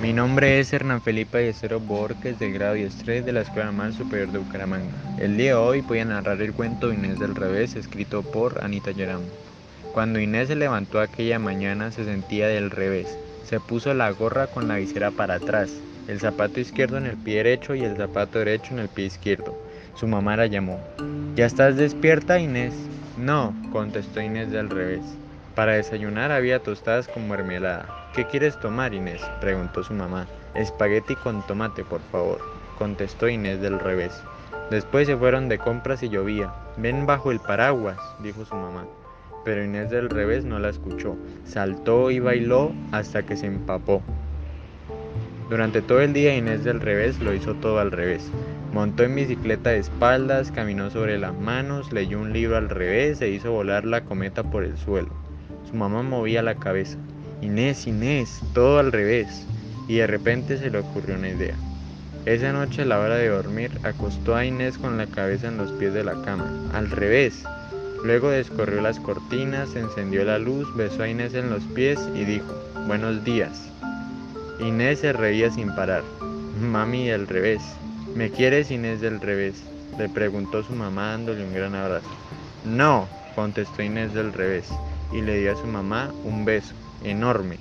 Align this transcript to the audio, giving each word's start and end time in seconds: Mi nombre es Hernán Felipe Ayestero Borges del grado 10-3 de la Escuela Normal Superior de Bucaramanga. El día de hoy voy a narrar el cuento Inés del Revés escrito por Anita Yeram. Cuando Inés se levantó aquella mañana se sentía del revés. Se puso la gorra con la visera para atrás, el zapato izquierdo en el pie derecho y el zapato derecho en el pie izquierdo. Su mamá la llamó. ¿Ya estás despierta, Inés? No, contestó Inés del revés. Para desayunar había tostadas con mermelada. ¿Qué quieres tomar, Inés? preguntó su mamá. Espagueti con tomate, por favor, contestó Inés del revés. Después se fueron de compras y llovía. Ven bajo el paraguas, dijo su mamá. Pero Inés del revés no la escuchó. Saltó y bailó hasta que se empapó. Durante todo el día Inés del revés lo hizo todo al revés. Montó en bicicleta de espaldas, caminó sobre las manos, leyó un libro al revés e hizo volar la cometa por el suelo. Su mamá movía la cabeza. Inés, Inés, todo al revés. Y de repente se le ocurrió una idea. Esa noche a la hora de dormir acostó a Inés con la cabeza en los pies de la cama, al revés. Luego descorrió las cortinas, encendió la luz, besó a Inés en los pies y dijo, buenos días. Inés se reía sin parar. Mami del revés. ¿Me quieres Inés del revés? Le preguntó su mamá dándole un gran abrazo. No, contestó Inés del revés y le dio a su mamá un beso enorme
Mi 0.00 0.12
nombre 0.12 0.58
es 0.58 0.72
Hernán 0.72 1.02
Felipe 1.02 1.38
Ayestero 1.38 1.78
Borges 1.78 2.38
del 2.38 2.54
grado 2.54 2.76
10-3 2.76 3.22
de 3.24 3.32
la 3.32 3.42
Escuela 3.42 3.66
Normal 3.66 3.92
Superior 3.92 4.32
de 4.32 4.38
Bucaramanga. 4.38 4.90
El 5.18 5.36
día 5.36 5.50
de 5.50 5.54
hoy 5.54 5.80
voy 5.82 5.98
a 5.98 6.04
narrar 6.04 6.40
el 6.40 6.54
cuento 6.54 6.92
Inés 6.92 7.20
del 7.20 7.36
Revés 7.36 7.76
escrito 7.76 8.22
por 8.22 8.64
Anita 8.64 8.90
Yeram. 8.90 9.20
Cuando 9.92 10.18
Inés 10.18 10.48
se 10.48 10.56
levantó 10.56 10.98
aquella 10.98 11.38
mañana 11.38 11.92
se 11.92 12.04
sentía 12.04 12.48
del 12.48 12.70
revés. 12.70 13.18
Se 13.44 13.60
puso 13.60 13.92
la 13.92 14.10
gorra 14.10 14.46
con 14.46 14.66
la 14.66 14.76
visera 14.76 15.10
para 15.10 15.34
atrás, 15.34 15.70
el 16.08 16.18
zapato 16.18 16.58
izquierdo 16.58 16.96
en 16.96 17.06
el 17.06 17.18
pie 17.18 17.36
derecho 17.36 17.74
y 17.74 17.82
el 17.82 17.96
zapato 17.96 18.38
derecho 18.38 18.72
en 18.72 18.80
el 18.80 18.88
pie 18.88 19.06
izquierdo. 19.06 19.56
Su 19.94 20.08
mamá 20.08 20.36
la 20.36 20.46
llamó. 20.46 20.80
¿Ya 21.36 21.46
estás 21.46 21.76
despierta, 21.76 22.40
Inés? 22.40 22.72
No, 23.18 23.54
contestó 23.70 24.20
Inés 24.22 24.50
del 24.50 24.70
revés. 24.70 25.02
Para 25.54 25.74
desayunar 25.74 26.32
había 26.32 26.62
tostadas 26.62 27.08
con 27.08 27.28
mermelada. 27.28 28.08
¿Qué 28.14 28.26
quieres 28.26 28.58
tomar, 28.58 28.94
Inés? 28.94 29.20
preguntó 29.42 29.84
su 29.84 29.92
mamá. 29.92 30.26
Espagueti 30.54 31.14
con 31.14 31.46
tomate, 31.46 31.84
por 31.84 32.00
favor, 32.10 32.40
contestó 32.78 33.28
Inés 33.28 33.60
del 33.60 33.78
revés. 33.78 34.18
Después 34.70 35.06
se 35.06 35.16
fueron 35.16 35.50
de 35.50 35.58
compras 35.58 36.02
y 36.02 36.08
llovía. 36.08 36.54
Ven 36.78 37.04
bajo 37.04 37.30
el 37.30 37.38
paraguas, 37.38 37.98
dijo 38.22 38.46
su 38.46 38.54
mamá. 38.54 38.86
Pero 39.44 39.62
Inés 39.62 39.90
del 39.90 40.08
revés 40.08 40.46
no 40.46 40.58
la 40.58 40.70
escuchó. 40.70 41.16
Saltó 41.44 42.10
y 42.10 42.18
bailó 42.18 42.72
hasta 42.90 43.24
que 43.24 43.36
se 43.36 43.44
empapó. 43.44 44.02
Durante 45.50 45.82
todo 45.82 46.00
el 46.00 46.14
día 46.14 46.34
Inés 46.34 46.64
del 46.64 46.80
revés 46.80 47.18
lo 47.20 47.34
hizo 47.34 47.52
todo 47.56 47.78
al 47.78 47.90
revés. 47.90 48.30
Montó 48.72 49.02
en 49.02 49.14
bicicleta 49.14 49.68
de 49.68 49.80
espaldas, 49.80 50.50
caminó 50.50 50.88
sobre 50.88 51.18
las 51.18 51.34
manos, 51.34 51.92
leyó 51.92 52.18
un 52.18 52.32
libro 52.32 52.56
al 52.56 52.70
revés 52.70 53.20
e 53.20 53.28
hizo 53.28 53.52
volar 53.52 53.84
la 53.84 54.06
cometa 54.06 54.44
por 54.44 54.64
el 54.64 54.78
suelo. 54.78 55.10
Su 55.68 55.76
mamá 55.76 56.02
movía 56.02 56.42
la 56.42 56.54
cabeza. 56.54 56.98
Inés, 57.40 57.86
Inés, 57.86 58.40
todo 58.54 58.78
al 58.78 58.92
revés. 58.92 59.46
Y 59.88 59.96
de 59.96 60.06
repente 60.06 60.58
se 60.58 60.70
le 60.70 60.78
ocurrió 60.78 61.16
una 61.16 61.30
idea. 61.30 61.56
Esa 62.24 62.52
noche 62.52 62.82
a 62.82 62.84
la 62.84 63.00
hora 63.00 63.16
de 63.16 63.28
dormir 63.28 63.70
acostó 63.82 64.36
a 64.36 64.44
Inés 64.44 64.78
con 64.78 64.96
la 64.96 65.06
cabeza 65.06 65.48
en 65.48 65.56
los 65.56 65.72
pies 65.72 65.92
de 65.92 66.04
la 66.04 66.22
cama, 66.22 66.48
al 66.72 66.88
revés. 66.90 67.42
Luego 68.04 68.30
descorrió 68.30 68.80
las 68.80 69.00
cortinas, 69.00 69.74
encendió 69.74 70.24
la 70.24 70.38
luz, 70.38 70.68
besó 70.76 71.02
a 71.02 71.08
Inés 71.08 71.34
en 71.34 71.50
los 71.50 71.64
pies 71.64 71.98
y 72.14 72.24
dijo, 72.24 72.46
buenos 72.86 73.24
días. 73.24 73.68
Inés 74.60 75.00
se 75.00 75.12
reía 75.12 75.50
sin 75.50 75.74
parar. 75.74 76.04
Mami 76.60 77.08
del 77.08 77.26
revés. 77.26 77.62
¿Me 78.14 78.30
quieres 78.30 78.70
Inés 78.70 79.00
del 79.00 79.20
revés? 79.20 79.64
Le 79.98 80.08
preguntó 80.08 80.62
su 80.62 80.74
mamá 80.74 81.10
dándole 81.10 81.44
un 81.44 81.54
gran 81.54 81.74
abrazo. 81.74 82.08
No, 82.64 83.08
contestó 83.34 83.82
Inés 83.82 84.14
del 84.14 84.32
revés 84.32 84.68
y 85.12 85.20
le 85.20 85.38
dio 85.38 85.52
a 85.52 85.56
su 85.56 85.66
mamá 85.66 86.12
un 86.24 86.44
beso 86.44 86.74
enorme 87.02 87.58